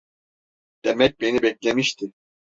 Demek 0.83 1.21
beni 1.21 1.41
beklemişti. 1.41 2.11